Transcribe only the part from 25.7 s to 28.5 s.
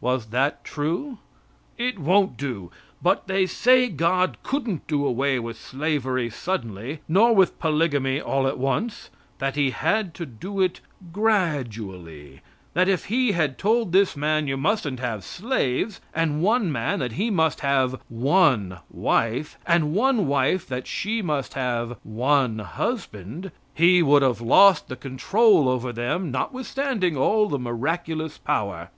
them notwithstanding all the miraculous